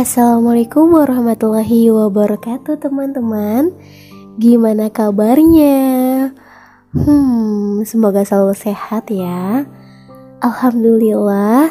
Assalamualaikum 0.00 0.96
warahmatullahi 0.96 1.92
wabarakatuh 1.92 2.80
teman-teman 2.80 3.76
Gimana 4.40 4.88
kabarnya? 4.88 5.89
Hmm, 6.90 7.86
semoga 7.86 8.26
selalu 8.26 8.50
sehat 8.58 9.14
ya. 9.14 9.62
Alhamdulillah 10.42 11.70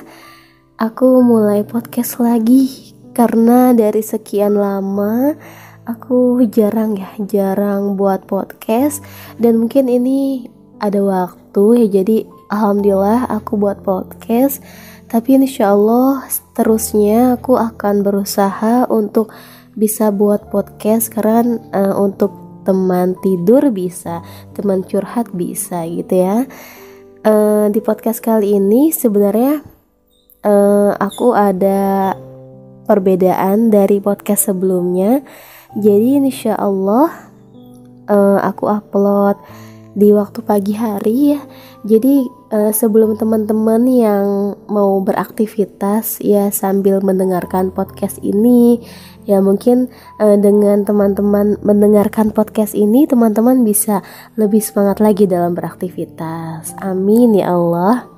Aku 0.79 1.19
mulai 1.27 1.67
podcast 1.67 2.23
lagi. 2.23 2.95
Karena 3.11 3.75
dari 3.75 3.99
sekian 3.99 4.55
lama 4.55 5.35
Aku 5.83 6.39
jarang 6.47 6.95
ya, 6.95 7.11
jarang 7.27 7.99
buat 7.99 8.31
podcast. 8.31 9.03
Dan 9.35 9.59
mungkin 9.59 9.91
ini 9.91 10.47
ada 10.79 11.03
waktu 11.03 11.83
ya 11.83 11.99
Jadi 11.99 12.23
Alhamdulillah 12.47 13.27
aku 13.27 13.59
buat 13.59 13.83
podcast. 13.83 14.63
Tapi 15.11 15.35
insya 15.35 15.75
Allah 15.75 16.31
seterusnya 16.31 17.35
aku 17.35 17.59
akan 17.59 18.07
berusaha 18.07 18.87
untuk 18.87 19.35
bisa 19.75 20.15
buat 20.15 20.47
podcast. 20.47 21.11
Karena 21.11 21.59
uh, 21.75 21.99
untuk 21.99 22.48
teman 22.63 23.15
tidur 23.19 23.71
bisa, 23.71 24.23
teman 24.55 24.83
curhat 24.83 25.31
bisa 25.35 25.83
gitu 25.87 26.13
ya. 26.19 26.47
Uh, 27.19 27.67
di 27.67 27.83
podcast 27.83 28.23
kali 28.23 28.55
ini 28.55 28.95
sebenarnya 28.95 29.59
uh, 30.47 30.91
aku 30.95 31.35
ada 31.35 32.15
perbedaan 32.87 33.69
dari 33.69 33.99
podcast 33.99 34.49
sebelumnya. 34.49 35.21
Jadi 35.77 36.17
insya 36.17 36.57
Allah 36.57 37.29
uh, 38.09 38.39
aku 38.41 38.65
upload 38.65 39.37
di 39.93 40.09
waktu 40.15 40.39
pagi 40.41 40.73
hari 40.73 41.37
ya. 41.37 41.41
Jadi 41.85 42.25
uh, 42.51 42.71
sebelum 42.73 43.15
teman-teman 43.15 43.83
yang 43.87 44.25
mau 44.67 44.99
beraktivitas 45.03 46.19
ya 46.23 46.49
sambil 46.49 46.99
mendengarkan 46.99 47.69
podcast 47.69 48.17
ini 48.25 48.81
ya 49.29 49.37
mungkin 49.45 49.93
uh, 50.17 50.33
dengan 50.41 50.81
teman-teman 50.81 51.61
mendengarkan 51.61 52.33
podcast 52.33 52.73
ini 52.73 53.05
teman-teman 53.05 53.61
bisa 53.61 54.01
lebih 54.41 54.57
semangat 54.57 54.97
lagi 54.97 55.29
dalam 55.29 55.53
beraktivitas. 55.53 56.73
Amin 56.81 57.37
ya 57.37 57.53
Allah. 57.53 58.09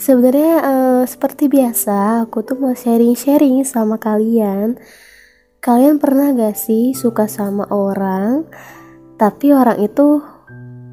Sebenarnya 0.00 0.54
uh, 0.64 1.02
seperti 1.04 1.52
biasa 1.52 2.24
aku 2.24 2.40
tuh 2.40 2.56
mau 2.56 2.72
sharing-sharing 2.72 3.60
sama 3.68 4.00
kalian. 4.00 4.80
Kalian 5.60 6.00
pernah 6.00 6.32
gak 6.32 6.56
sih 6.56 6.96
suka 6.96 7.28
sama 7.28 7.68
orang 7.68 8.48
tapi 9.20 9.52
orang 9.52 9.76
itu 9.84 10.24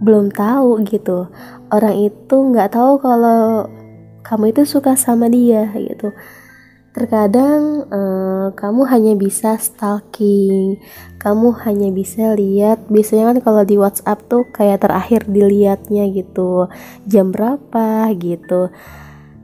belum 0.03 0.35
tahu 0.35 0.83
gitu? 0.83 1.31
Orang 1.71 1.95
itu 1.95 2.35
nggak 2.35 2.75
tahu 2.75 2.99
kalau 2.99 3.71
kamu 4.27 4.51
itu 4.51 4.67
suka 4.67 4.99
sama 4.99 5.31
dia 5.31 5.71
gitu 5.71 6.11
terkadang 6.97 7.85
uh, 7.93 8.49
kamu 8.57 8.81
hanya 8.89 9.13
bisa 9.13 9.53
stalking. 9.61 10.81
Kamu 11.21 11.53
hanya 11.61 11.93
bisa 11.93 12.33
lihat. 12.33 12.89
Biasanya 12.89 13.29
kan 13.29 13.37
kalau 13.45 13.61
di 13.61 13.77
WhatsApp 13.77 14.25
tuh 14.25 14.49
kayak 14.49 14.81
terakhir 14.81 15.29
dilihatnya 15.29 16.09
gitu. 16.09 16.65
Jam 17.05 17.29
berapa 17.29 18.09
gitu. 18.17 18.73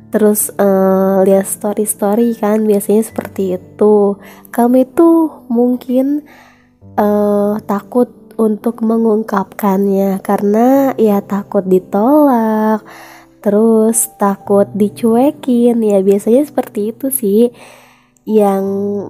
Terus 0.09 0.49
uh, 0.57 1.21
lihat 1.21 1.45
story 1.45 1.85
story 1.85 2.33
kan 2.33 2.65
biasanya 2.65 3.05
seperti 3.05 3.61
itu. 3.61 4.17
Kamu 4.49 4.75
itu 4.81 5.09
mungkin 5.53 6.25
uh, 6.97 7.61
takut 7.69 8.09
untuk 8.33 8.81
mengungkapkannya 8.81 10.17
karena 10.25 10.97
ya 10.97 11.21
takut 11.21 11.61
ditolak 11.69 12.81
terus 13.43 14.07
takut 14.15 14.65
dicuekin. 14.71 15.83
Ya 15.83 15.99
biasanya 15.99 16.47
seperti 16.47 16.95
itu 16.95 17.11
sih. 17.11 17.41
Yang 18.23 18.63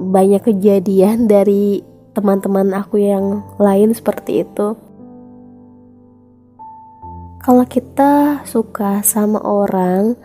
banyak 0.09 0.41
kejadian 0.41 1.25
dari 1.33 1.85
teman-teman 2.17 2.73
aku 2.73 2.97
yang 2.97 3.45
lain 3.61 3.93
seperti 3.93 4.41
itu. 4.43 4.75
Kalau 7.43 7.65
kita 7.67 8.41
suka 8.47 9.03
sama 9.03 9.37
orang 9.43 10.15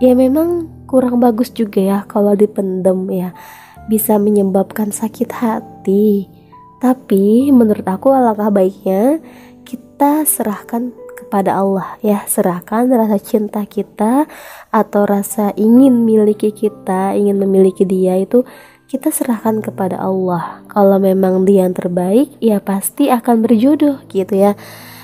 ya 0.00 0.16
memang 0.16 0.72
kurang 0.88 1.20
bagus 1.20 1.52
juga 1.52 1.80
ya 1.80 1.98
kalau 2.10 2.34
dipendem 2.34 3.06
ya. 3.14 3.30
Bisa 3.86 4.18
menyebabkan 4.18 4.90
sakit 4.90 5.30
hati. 5.30 6.26
Tapi 6.82 7.54
menurut 7.54 7.86
aku 7.86 8.10
alangkah 8.10 8.50
baiknya 8.50 9.22
kita 9.62 10.26
serahkan 10.26 11.05
kepada 11.36 11.60
Allah 11.60 12.00
ya, 12.00 12.24
serahkan 12.24 12.88
rasa 12.88 13.20
cinta 13.20 13.60
kita 13.68 14.24
atau 14.72 15.04
rasa 15.04 15.52
ingin 15.52 16.08
miliki 16.08 16.48
kita, 16.48 17.12
ingin 17.12 17.36
memiliki 17.36 17.84
dia 17.84 18.16
itu 18.16 18.40
kita 18.88 19.12
serahkan 19.12 19.60
kepada 19.60 20.00
Allah. 20.00 20.64
Kalau 20.72 20.96
memang 20.96 21.44
dia 21.44 21.68
yang 21.68 21.76
terbaik, 21.76 22.32
ya 22.40 22.56
pasti 22.64 23.12
akan 23.12 23.44
berjodoh 23.44 24.00
gitu 24.08 24.32
ya. 24.32 24.56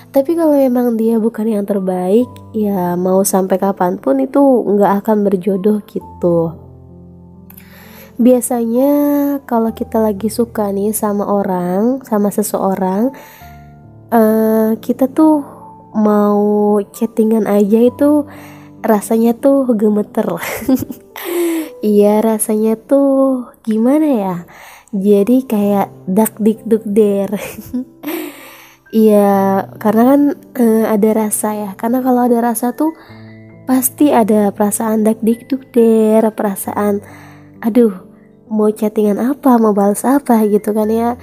Tapi 0.09 0.33
kalau 0.33 0.57
memang 0.57 0.97
dia 0.97 1.21
bukan 1.21 1.53
yang 1.53 1.69
terbaik, 1.69 2.25
ya 2.57 2.97
mau 2.97 3.21
sampai 3.29 3.61
kapan 3.61 4.01
pun 4.01 4.17
itu 4.17 4.41
nggak 4.41 5.05
akan 5.05 5.29
berjodoh 5.29 5.85
gitu 5.85 6.57
biasanya 8.21 8.93
kalau 9.49 9.73
kita 9.73 9.99
lagi 9.99 10.29
suka 10.29 10.69
nih 10.71 10.95
sama 10.95 11.27
orang 11.27 12.05
sama 12.07 12.29
seseorang 12.29 13.11
uh, 14.13 14.79
kita 14.79 15.11
tuh 15.11 15.62
mau 15.93 16.81
chattingan 16.93 17.45
aja 17.45 17.79
itu 17.89 18.25
rasanya 18.83 19.37
tuh 19.39 19.71
gemeter 19.79 20.27
iya 21.85 22.19
rasanya 22.25 22.75
tuh 22.77 23.53
gimana 23.63 24.09
ya? 24.09 24.37
Jadi 24.93 25.49
kayak 25.49 25.89
dak 26.05 26.37
dik 26.37 26.65
duk 26.69 26.85
der. 26.85 27.31
Iya 28.93 29.73
karena 29.81 30.03
kan 30.05 30.21
uh, 30.37 30.85
ada 30.85 31.11
rasa 31.17 31.57
ya. 31.57 31.71
Karena 31.81 32.05
kalau 32.05 32.29
ada 32.29 32.45
rasa 32.45 32.77
tuh 32.77 32.93
pasti 33.65 34.13
ada 34.13 34.53
perasaan 34.53 35.01
dak 35.01 35.25
dik 35.25 35.49
duk 35.49 35.73
der 35.73 36.29
perasaan 36.29 37.01
aduh 37.65 37.95
mau 38.53 38.69
chattingan 38.69 39.17
apa 39.17 39.57
mau 39.57 39.73
balas 39.73 40.05
apa 40.05 40.45
gitu 40.45 40.77
kan 40.77 40.93
ya. 40.93 41.17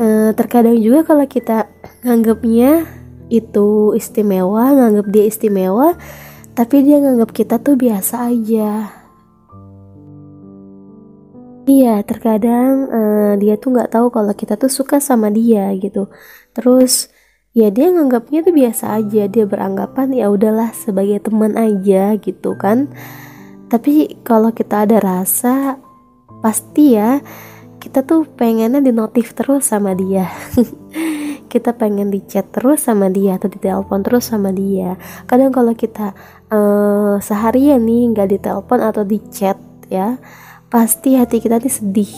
E, 0.00 0.32
terkadang 0.32 0.80
juga 0.80 1.04
kalau 1.04 1.28
kita 1.28 1.68
nganggapnya 2.00 2.88
itu 3.30 3.94
istimewa 3.94 4.74
nganggap 4.74 5.06
dia 5.08 5.24
istimewa 5.30 5.94
tapi 6.52 6.82
dia 6.84 6.98
nganggap 7.00 7.30
kita 7.30 7.56
tuh 7.62 7.78
biasa 7.78 8.28
aja. 8.28 8.90
Iya, 11.70 12.02
terkadang 12.02 12.90
uh, 12.90 13.32
dia 13.38 13.54
tuh 13.54 13.70
nggak 13.70 13.94
tahu 13.94 14.10
kalau 14.10 14.34
kita 14.34 14.58
tuh 14.58 14.66
suka 14.66 14.98
sama 14.98 15.30
dia 15.30 15.70
gitu. 15.78 16.10
Terus 16.50 17.08
ya 17.54 17.70
dia 17.70 17.94
nganggapnya 17.94 18.42
tuh 18.42 18.52
biasa 18.52 18.98
aja, 18.98 19.30
dia 19.30 19.44
beranggapan 19.46 20.10
ya 20.18 20.26
udahlah 20.28 20.74
sebagai 20.74 21.22
teman 21.22 21.54
aja 21.54 22.18
gitu 22.18 22.58
kan. 22.58 22.90
Tapi 23.70 24.18
kalau 24.26 24.50
kita 24.50 24.82
ada 24.82 24.98
rasa 24.98 25.78
pasti 26.42 26.98
ya 26.98 27.22
kita 27.80 28.04
tuh 28.04 28.28
pengennya 28.36 28.84
di 28.84 28.92
notif 28.92 29.32
terus 29.32 29.68
sama 29.68 29.96
dia 29.96 30.28
kita 31.50 31.74
pengen 31.74 32.14
di 32.14 32.22
chat 32.22 32.46
terus 32.54 32.86
sama 32.86 33.10
dia 33.10 33.34
atau 33.34 33.50
di 33.50 33.58
telepon 33.58 34.06
terus 34.06 34.30
sama 34.30 34.54
dia. 34.54 34.94
Kadang 35.26 35.50
kalau 35.50 35.74
kita 35.74 36.14
uh, 36.54 37.18
seharian 37.18 37.82
nih 37.82 38.14
nggak 38.14 38.28
di 38.30 38.38
telepon 38.38 38.78
atau 38.78 39.02
di 39.02 39.18
chat 39.34 39.58
ya 39.90 40.22
pasti 40.70 41.18
hati 41.18 41.42
kita 41.42 41.58
nih 41.58 41.74
sedih. 41.74 42.14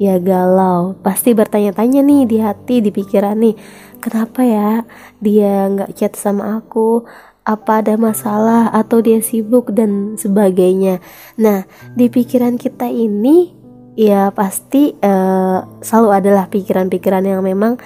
Ya 0.00 0.16
galau. 0.16 0.96
Pasti 1.04 1.36
bertanya-tanya 1.36 2.00
nih 2.00 2.24
di 2.24 2.40
hati 2.40 2.80
di 2.80 2.88
pikiran 2.88 3.36
nih 3.36 3.52
kenapa 4.00 4.40
ya 4.40 4.88
dia 5.20 5.68
nggak 5.68 5.92
chat 5.92 6.16
sama 6.16 6.64
aku? 6.64 7.04
Apa 7.44 7.84
ada 7.84 8.00
masalah 8.00 8.72
atau 8.72 9.04
dia 9.04 9.20
sibuk? 9.20 9.76
dan 9.76 10.16
sebagainya. 10.16 11.04
Nah, 11.36 11.68
di 11.92 12.08
pikiran 12.08 12.56
kita 12.56 12.88
ini 12.88 13.60
ya 13.98 14.30
pasti 14.32 14.96
uh, 14.96 15.60
selalu 15.82 16.08
adalah 16.14 16.48
pikiran-pikiran 16.48 17.24
yang 17.26 17.44
memang 17.44 17.76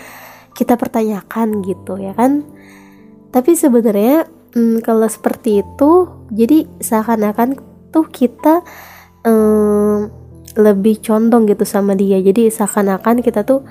kita 0.56 0.78
pertanyakan 0.78 1.60
gitu 1.66 1.98
ya 1.98 2.14
kan. 2.14 2.46
Tapi 3.34 3.58
sebenarnya 3.58 4.30
hmm, 4.54 4.80
kalau 4.86 5.10
seperti 5.10 5.60
itu 5.66 6.08
jadi 6.30 6.64
seakan-akan 6.78 7.58
tuh 7.90 8.06
kita 8.08 8.62
um, 9.26 10.08
lebih 10.54 11.02
condong 11.02 11.50
gitu 11.50 11.66
sama 11.66 11.98
dia. 11.98 12.22
Jadi 12.22 12.48
seakan-akan 12.48 13.20
kita 13.20 13.42
tuh 13.42 13.66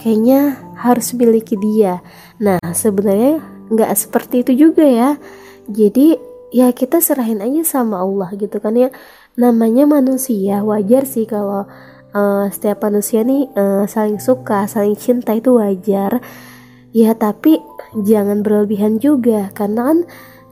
kayaknya 0.00 0.56
harus 0.80 1.12
miliki 1.12 1.60
dia 1.60 2.00
nah 2.40 2.56
sebenarnya 2.72 3.44
nggak 3.68 3.92
seperti 3.92 4.40
itu 4.42 4.66
juga 4.66 4.82
ya 4.88 5.10
jadi 5.68 6.16
ya 6.50 6.72
kita 6.72 7.04
serahin 7.04 7.44
aja 7.44 7.78
sama 7.78 8.00
Allah 8.00 8.32
gitu 8.34 8.56
kan 8.58 8.72
ya 8.74 8.88
namanya 9.36 9.84
manusia 9.84 10.64
wajar 10.64 11.04
sih 11.04 11.28
kalau 11.28 11.68
uh, 12.14 12.46
setiap 12.50 12.84
manusia 12.86 13.22
nih 13.26 13.50
uh, 13.54 13.84
saling 13.86 14.22
suka 14.22 14.66
saling 14.70 14.94
cinta 14.94 15.34
itu 15.34 15.56
wajar. 15.58 16.22
Ya 16.90 17.14
tapi 17.14 17.62
jangan 17.94 18.42
berlebihan 18.42 18.98
juga. 18.98 19.54
Karena 19.54 19.94
kan 19.94 19.98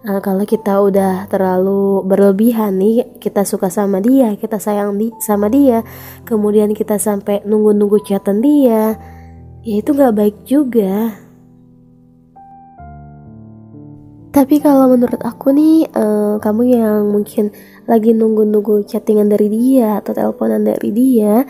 uh, 0.07 0.21
kalau 0.23 0.45
kita 0.47 0.79
udah 0.79 1.27
terlalu 1.27 2.07
berlebihan 2.07 2.79
nih 2.79 3.19
kita 3.19 3.43
suka 3.43 3.73
sama 3.73 3.99
dia 3.99 4.35
kita 4.39 4.57
sayang 4.61 4.95
di 4.97 5.11
sama 5.19 5.51
dia 5.51 5.83
kemudian 6.29 6.73
kita 6.77 7.01
sampai 7.01 7.43
nunggu-nunggu 7.43 7.99
chatan 8.07 8.45
dia 8.45 8.97
ya 9.67 9.75
itu 9.83 9.91
nggak 9.91 10.15
baik 10.15 10.37
juga 10.47 11.19
tapi 14.29 14.61
kalau 14.61 14.93
menurut 14.93 15.21
aku 15.25 15.51
nih, 15.57 15.89
uh, 15.97 16.37
kamu 16.39 16.63
yang 16.77 17.09
mungkin 17.09 17.49
lagi 17.89 18.13
nunggu-nunggu 18.13 18.85
chattingan 18.85 19.33
dari 19.33 19.49
dia 19.49 20.05
atau 20.05 20.13
teleponan 20.13 20.63
dari 20.69 20.93
dia, 20.93 21.49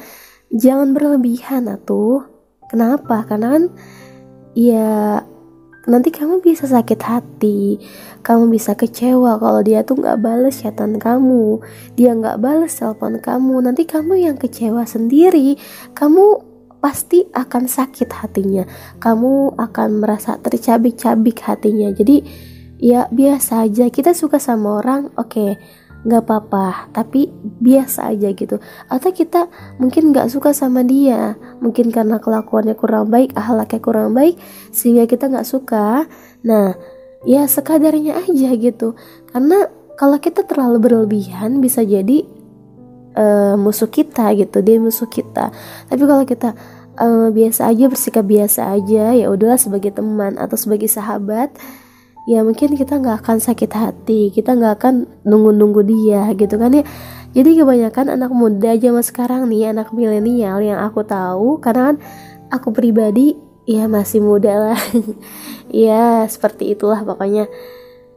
jangan 0.55 0.95
berlebihan 0.95 1.67
atuh. 1.67 2.23
Kenapa? 2.69 3.27
Karena 3.27 3.57
kan 3.59 3.65
ya 4.55 5.23
nanti 5.89 6.13
kamu 6.13 6.45
bisa 6.45 6.69
sakit 6.69 7.01
hati, 7.01 7.81
kamu 8.21 8.53
bisa 8.53 8.77
kecewa 8.77 9.41
kalau 9.41 9.65
dia 9.65 9.81
tuh 9.83 9.97
nggak 9.99 10.21
bales 10.21 10.61
chatan 10.61 11.01
kamu, 11.01 11.65
dia 11.97 12.13
nggak 12.13 12.39
bales 12.39 12.77
telepon 12.77 13.17
kamu, 13.19 13.65
nanti 13.65 13.89
kamu 13.89 14.21
yang 14.21 14.37
kecewa 14.37 14.85
sendiri, 14.85 15.57
kamu 15.97 16.45
pasti 16.79 17.27
akan 17.33 17.67
sakit 17.67 18.07
hatinya, 18.13 18.69
kamu 19.01 19.57
akan 19.57 19.89
merasa 19.99 20.37
tercabik-cabik 20.39 21.41
hatinya. 21.43 21.91
Jadi 21.91 22.23
ya 22.79 23.11
biasa 23.11 23.67
aja. 23.67 23.91
Kita 23.91 24.15
suka 24.15 24.39
sama 24.39 24.81
orang 24.81 25.13
oke 25.19 25.29
okay, 25.29 25.51
nggak 26.07 26.23
apa-apa. 26.25 26.95
Tapi 26.95 27.29
biasa 27.43 28.15
aja 28.15 28.31
gitu. 28.33 28.63
Atau 28.87 29.11
kita 29.11 29.51
mungkin 29.83 30.15
nggak 30.15 30.31
suka 30.31 30.55
sama 30.55 30.87
dia. 30.87 31.37
Mungkin 31.61 31.91
karena 31.91 32.23
kelakuannya 32.23 32.79
kurang 32.79 33.11
baik 33.11 33.35
ahlaknya 33.35 33.81
kurang 33.83 34.15
baik 34.15 34.39
sehingga 34.71 35.05
kita 35.11 35.29
nggak 35.29 35.47
suka. 35.47 36.07
Nah 36.47 36.79
ya 37.27 37.45
sekadarnya 37.45 38.23
aja 38.25 38.51
gitu. 38.55 38.95
Karena 39.29 39.69
kalau 39.99 40.17
kita 40.23 40.47
terlalu 40.47 40.79
berlebihan 40.79 41.59
bisa 41.59 41.83
jadi 41.83 42.23
uh, 43.19 43.59
musuh 43.59 43.91
kita 43.91 44.31
gitu. 44.39 44.63
Dia 44.63 44.79
musuh 44.79 45.11
kita. 45.11 45.51
Tapi 45.91 46.03
kalau 46.07 46.23
kita 46.23 46.55
uh, 46.99 47.29
biasa 47.35 47.71
aja 47.71 47.85
bersikap 47.91 48.27
biasa 48.27 48.75
aja 48.75 49.15
ya 49.15 49.27
udahlah 49.31 49.59
sebagai 49.59 49.95
teman 49.95 50.37
atau 50.37 50.59
sebagai 50.59 50.91
sahabat 50.91 51.55
ya 52.29 52.45
mungkin 52.45 52.77
kita 52.77 53.01
nggak 53.01 53.25
akan 53.25 53.41
sakit 53.41 53.73
hati 53.73 54.29
kita 54.29 54.53
nggak 54.53 54.77
akan 54.77 55.09
nunggu-nunggu 55.25 55.81
dia 55.89 56.29
gitu 56.37 56.61
kan 56.61 56.77
ya. 56.77 56.85
Jadi 57.33 57.61
kebanyakan 57.61 58.21
anak 58.21 58.33
muda 58.33 58.77
zaman 58.77 59.05
sekarang 59.05 59.49
nih 59.49 59.73
anak 59.73 59.93
milenial 59.97 60.61
yang 60.61 60.81
aku 60.81 61.05
tahu 61.05 61.57
karena 61.61 61.93
kan 61.93 61.97
aku 62.53 62.73
pribadi 62.73 63.37
ya 63.65 63.89
masih 63.89 64.21
muda 64.21 64.73
lah. 64.73 64.81
Ya 65.69 66.25
seperti 66.25 66.73
itulah 66.73 67.05
pokoknya. 67.05 67.45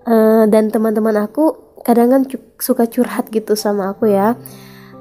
Uh, 0.08 0.48
dan 0.48 0.72
teman-teman 0.72 1.20
aku 1.20 1.76
kadang 1.84 2.08
kan 2.08 2.24
suka 2.56 2.88
curhat 2.88 3.28
gitu 3.28 3.60
sama 3.60 3.92
aku 3.92 4.08
ya. 4.08 4.40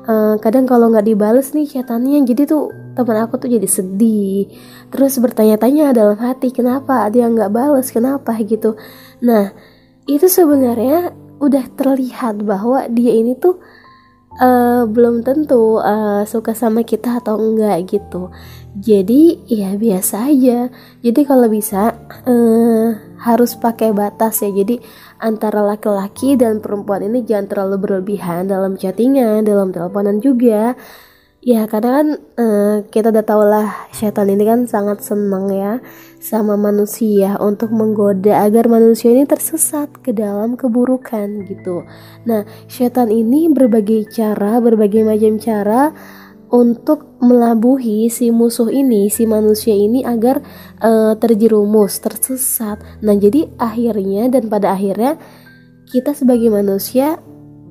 Uh, 0.02 0.34
kadang 0.42 0.66
kalau 0.66 0.90
nggak 0.90 1.06
dibales 1.06 1.54
nih 1.54 1.70
chatannya 1.70 2.26
jadi 2.26 2.50
tuh 2.50 2.74
teman 2.94 3.18
aku 3.22 3.40
tuh 3.40 3.50
jadi 3.50 3.68
sedih. 3.68 4.50
Terus 4.90 5.18
bertanya-tanya 5.22 5.94
dalam 5.94 6.18
hati 6.18 6.50
kenapa? 6.50 7.06
Dia 7.08 7.30
nggak 7.30 7.50
balas 7.52 7.90
kenapa? 7.94 8.34
gitu. 8.42 8.74
Nah 9.22 9.54
itu 10.08 10.26
sebenarnya 10.26 11.14
udah 11.40 11.64
terlihat 11.72 12.44
bahwa 12.44 12.84
dia 12.92 13.16
ini 13.16 13.32
tuh 13.38 13.56
uh, 14.38 14.84
belum 14.84 15.24
tentu 15.24 15.80
uh, 15.80 16.22
suka 16.28 16.52
sama 16.52 16.84
kita 16.84 17.18
atau 17.22 17.40
enggak 17.40 17.90
gitu. 17.90 18.28
Jadi 18.76 19.42
ya 19.50 19.74
biasa 19.74 20.30
aja. 20.30 20.70
Jadi 21.02 21.20
kalau 21.26 21.50
bisa 21.50 21.96
uh, 22.28 22.88
harus 23.20 23.56
pakai 23.58 23.90
batas 23.90 24.44
ya. 24.44 24.50
Jadi 24.52 24.78
antara 25.20 25.60
laki-laki 25.64 26.38
dan 26.38 26.62
perempuan 26.62 27.04
ini 27.04 27.26
jangan 27.26 27.46
terlalu 27.50 27.76
berlebihan 27.82 28.48
dalam 28.48 28.76
chattingan 28.78 29.44
dalam 29.44 29.74
teleponan 29.74 30.22
juga 30.22 30.72
Ya 31.40 31.64
kadang 31.64 31.94
kan 31.96 32.08
uh, 32.36 32.76
kita 32.92 33.08
udah 33.08 33.24
tau 33.24 33.40
lah 33.48 33.88
setan 33.96 34.28
ini 34.28 34.44
kan 34.44 34.68
sangat 34.68 35.00
senang 35.00 35.48
ya 35.48 35.80
sama 36.20 36.60
manusia 36.60 37.40
untuk 37.40 37.72
menggoda 37.72 38.44
agar 38.44 38.68
manusia 38.68 39.08
ini 39.08 39.24
tersesat 39.24 39.88
ke 40.04 40.12
dalam 40.12 40.60
keburukan 40.60 41.48
gitu. 41.48 41.88
Nah 42.28 42.44
setan 42.68 43.08
ini 43.08 43.48
berbagai 43.48 44.12
cara, 44.12 44.60
berbagai 44.60 45.00
macam 45.00 45.40
cara 45.40 45.96
untuk 46.52 47.16
melabuhi 47.24 48.12
si 48.12 48.28
musuh 48.28 48.68
ini, 48.68 49.08
si 49.08 49.24
manusia 49.24 49.72
ini 49.72 50.04
agar 50.04 50.44
uh, 50.84 51.16
terjerumus, 51.16 52.04
tersesat. 52.04 52.84
Nah 53.00 53.16
jadi 53.16 53.48
akhirnya 53.56 54.28
dan 54.28 54.52
pada 54.52 54.76
akhirnya 54.76 55.16
kita 55.88 56.12
sebagai 56.12 56.52
manusia 56.52 57.16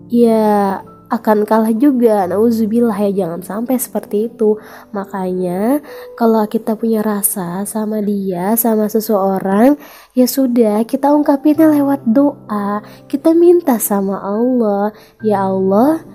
ya 0.09 0.81
akan 1.09 1.43
kalah 1.43 1.73
juga. 1.73 2.29
Nauzubillah 2.29 2.95
ya 3.09 3.25
jangan 3.25 3.41
sampai 3.41 3.75
seperti 3.81 4.29
itu. 4.29 4.61
Makanya 4.93 5.81
kalau 6.15 6.45
kita 6.45 6.77
punya 6.77 7.01
rasa 7.01 7.65
sama 7.65 7.99
dia, 7.99 8.53
sama 8.55 8.85
seseorang, 8.87 9.75
ya 10.13 10.29
sudah 10.29 10.85
kita 10.85 11.09
ungkapinnya 11.09 11.69
lewat 11.73 12.05
doa. 12.05 12.85
Kita 13.09 13.33
minta 13.33 13.81
sama 13.81 14.21
Allah, 14.21 14.93
ya 15.25 15.49
Allah, 15.49 16.05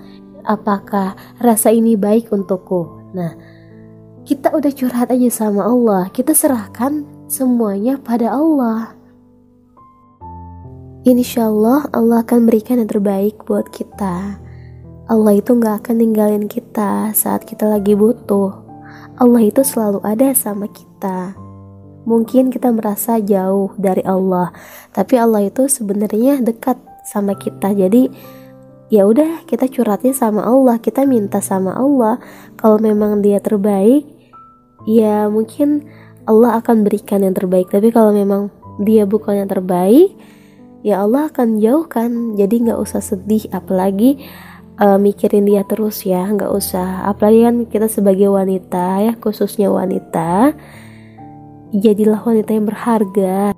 apakah 0.47 1.19
rasa 1.43 1.75
ini 1.75 1.99
baik 1.99 2.31
untukku? 2.31 3.11
Nah, 3.11 3.35
kita 4.25 4.55
udah 4.55 4.71
curhat 4.73 5.11
aja 5.11 5.29
sama 5.29 5.67
Allah. 5.67 6.09
Kita 6.09 6.33
serahkan 6.33 7.05
semuanya 7.27 7.99
pada 7.99 8.33
Allah. 8.33 8.95
Insya 11.05 11.53
Allah 11.53 11.85
Allah 11.93 12.25
akan 12.25 12.49
berikan 12.49 12.81
yang 12.81 12.89
terbaik 12.89 13.45
buat 13.45 13.69
kita. 13.69 14.44
Allah 15.05 15.37
itu 15.37 15.53
gak 15.61 15.85
akan 15.85 16.01
ninggalin 16.01 16.45
kita 16.49 17.13
saat 17.13 17.45
kita 17.45 17.69
lagi 17.69 17.93
butuh. 17.93 18.57
Allah 19.21 19.41
itu 19.45 19.61
selalu 19.61 20.01
ada 20.01 20.33
sama 20.33 20.65
kita. 20.65 21.37
Mungkin 22.09 22.49
kita 22.49 22.73
merasa 22.73 23.21
jauh 23.21 23.69
dari 23.77 24.01
Allah, 24.01 24.49
tapi 24.97 25.17
Allah 25.21 25.45
itu 25.45 25.69
sebenarnya 25.69 26.41
dekat 26.41 26.81
sama 27.05 27.37
kita. 27.37 27.73
Jadi 27.77 28.09
ya 28.89 29.05
udah 29.05 29.45
kita 29.45 29.69
curhatnya 29.69 30.13
sama 30.13 30.41
Allah, 30.41 30.81
kita 30.81 31.05
minta 31.05 31.37
sama 31.37 31.77
Allah. 31.77 32.17
Kalau 32.57 32.81
memang 32.81 33.21
dia 33.21 33.37
terbaik, 33.37 34.09
ya 34.89 35.29
mungkin 35.29 35.85
Allah 36.25 36.57
akan 36.61 36.81
berikan 36.81 37.21
yang 37.21 37.37
terbaik. 37.37 37.69
Tapi 37.69 37.93
kalau 37.93 38.09
memang 38.09 38.49
dia 38.81 39.05
bukan 39.05 39.45
yang 39.45 39.49
terbaik, 39.49 40.17
ya 40.81 41.05
Allah 41.05 41.29
akan 41.29 41.61
jauhkan. 41.61 42.37
Jadi 42.37 42.69
nggak 42.69 42.81
usah 42.81 43.05
sedih, 43.05 43.49
apalagi 43.53 44.21
uh, 44.79 44.97
mikirin 44.99 45.47
dia 45.47 45.63
terus 45.67 46.03
ya 46.03 46.25
nggak 46.27 46.51
usah. 46.51 47.07
Apalagi 47.07 47.41
kan 47.47 47.55
kita 47.67 47.87
sebagai 47.87 48.31
wanita 48.31 49.03
ya 49.03 49.13
khususnya 49.19 49.71
wanita 49.71 50.55
jadilah 51.75 52.21
wanita 52.23 52.51
yang 52.55 52.67
berharga. 52.67 53.51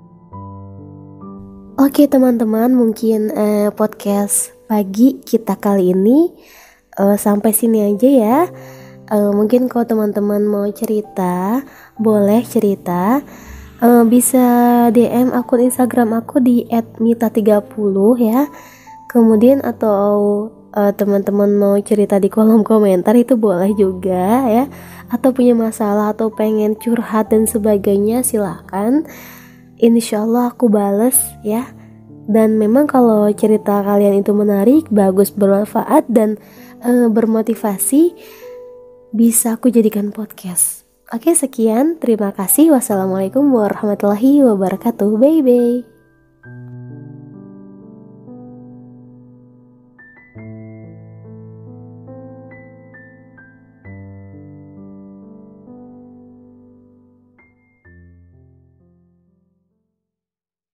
Oke 1.78 2.10
teman-teman 2.10 2.74
mungkin 2.74 3.30
uh, 3.30 3.70
podcast 3.70 4.50
pagi 4.66 5.22
kita 5.22 5.54
kali 5.62 5.94
ini 5.94 6.34
uh, 6.98 7.14
sampai 7.14 7.54
sini 7.54 7.86
aja 7.86 8.10
ya. 8.10 8.40
Uh, 9.08 9.32
mungkin 9.32 9.72
kalau 9.72 9.86
teman-teman 9.86 10.44
mau 10.44 10.66
cerita 10.74 11.62
boleh 12.02 12.42
cerita. 12.44 13.22
Uh, 13.78 14.02
bisa 14.10 14.42
DM 14.90 15.30
akun 15.38 15.70
Instagram 15.70 16.18
aku 16.18 16.42
di 16.42 16.66
@mita30 16.98 17.86
ya. 18.18 18.50
Kemudian 19.06 19.62
atau 19.62 20.50
uh, 20.78 20.94
teman-teman 20.94 21.50
mau 21.58 21.74
cerita 21.82 22.22
di 22.22 22.30
kolom 22.30 22.62
komentar 22.62 23.18
itu 23.18 23.34
boleh 23.34 23.74
juga 23.74 24.46
ya. 24.46 24.66
Atau 25.10 25.34
punya 25.34 25.58
masalah 25.58 26.14
atau 26.14 26.30
pengen 26.30 26.78
curhat 26.78 27.34
dan 27.34 27.50
sebagainya 27.50 28.22
silahkan 28.22 29.02
insya 29.82 30.22
Allah 30.22 30.54
aku 30.54 30.70
bales 30.70 31.18
ya. 31.42 31.66
Dan 32.28 32.62
memang 32.62 32.86
kalau 32.86 33.26
cerita 33.34 33.82
kalian 33.82 34.22
itu 34.22 34.36
menarik 34.36 34.86
bagus 34.94 35.34
bermanfaat 35.34 36.06
dan 36.12 36.38
uh, 36.86 37.10
bermotivasi 37.10 38.14
bisa 39.16 39.56
aku 39.56 39.74
jadikan 39.74 40.14
podcast. 40.14 40.86
Oke 41.08 41.32
sekian. 41.32 41.96
Terima 42.04 42.36
kasih. 42.36 42.76
Wassalamualaikum 42.76 43.48
warahmatullahi 43.48 44.44
wabarakatuh. 44.44 45.16
Bye 45.16 45.40
bye 45.40 45.97